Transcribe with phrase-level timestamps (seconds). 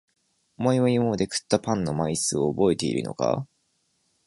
[0.57, 3.45] お前は今まで食ったパンの枚数を覚えているのか？